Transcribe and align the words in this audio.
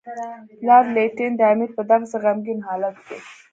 لارډ 0.67 0.87
لیټن 0.95 1.31
د 1.37 1.41
امیر 1.53 1.69
په 1.77 1.81
دغسې 1.91 2.17
غمګین 2.23 2.59
حالت 2.67 2.95
کې. 3.07 3.17